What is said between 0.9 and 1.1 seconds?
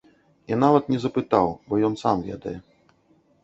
не